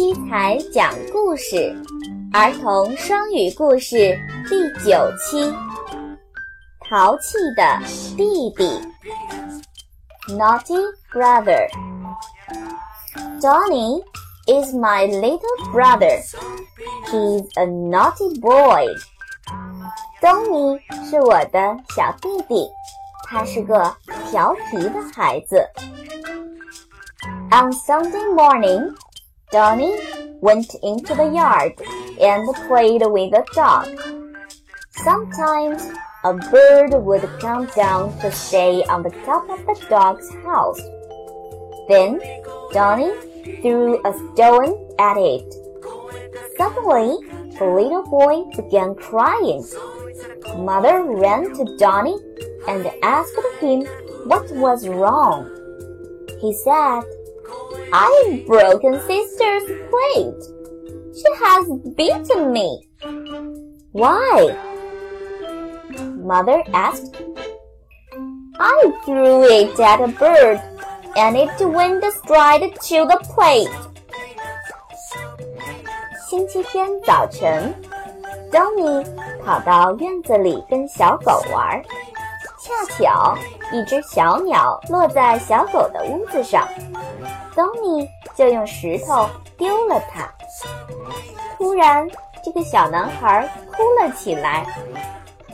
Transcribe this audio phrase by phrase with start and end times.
[0.00, 1.76] 七彩讲故事
[2.32, 5.54] 儿童双语故事第九期：
[6.88, 7.78] 淘气的
[8.16, 8.80] 弟弟
[10.32, 10.80] ，Naughty
[11.12, 11.68] Brother。
[13.42, 14.02] Donny
[14.46, 16.18] is my little brother.
[17.04, 18.86] He's a naughty boy.
[20.18, 20.80] 东尼
[21.10, 22.66] 是我的小弟弟，
[23.28, 23.94] 他是个
[24.30, 25.62] 调皮的孩子。
[27.50, 28.94] On Sunday morning.
[29.52, 29.98] Donny
[30.40, 31.72] went into the yard
[32.20, 33.88] and played with a dog.
[35.02, 35.82] Sometimes
[36.22, 40.80] a bird would come down to stay on the top of the dog's house.
[41.88, 42.20] Then
[42.72, 43.10] Donny
[43.60, 45.52] threw a stone at it.
[46.56, 47.18] Suddenly,
[47.58, 49.64] the little boy began crying.
[50.58, 52.16] Mother ran to Donny
[52.68, 53.82] and asked him
[54.26, 55.50] what was wrong.
[56.40, 57.02] He said,
[57.92, 60.42] I've broken sister's plate.
[61.12, 62.86] She has beaten me.
[63.90, 64.56] Why?
[66.18, 67.16] Mother asked.
[68.60, 70.60] I threw it at a bird
[71.16, 73.90] and it went straight to the plate.
[76.28, 77.74] 星期天早晨
[78.52, 79.04] ，Donny
[79.44, 81.82] 跑到院子里跟小狗玩。
[82.70, 83.36] 恰巧
[83.72, 86.66] 一只小鸟落在小狗的屋子上，
[87.54, 90.30] 东尼就用石头丢了它。
[91.58, 92.08] 突然，
[92.44, 94.64] 这个小男孩哭了起来。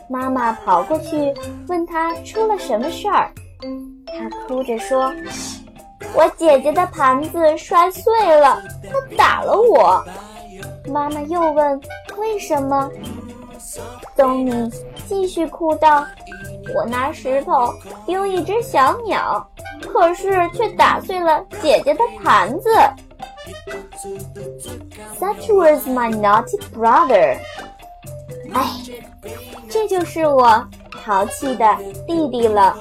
[0.08, 1.34] 妈妈跑过去
[1.68, 3.30] 问他出了什么事儿，
[4.06, 5.12] 他哭着说
[6.14, 10.04] ：“我姐姐的盘子摔碎了，她打了我。”
[10.86, 11.80] 妈妈又问
[12.18, 12.88] ：“为什么？”
[14.16, 14.70] 东尼
[15.08, 16.06] 继续哭道
[16.74, 17.72] ：“我拿石头
[18.06, 19.46] 丢一只小鸟，
[19.82, 22.70] 可是却打碎了姐姐的盘子。”
[25.18, 27.38] Such was my naughty brother.
[28.52, 28.66] 哎，
[29.70, 30.66] 这就是我
[31.04, 31.64] 淘气的
[32.06, 32.76] 弟弟了。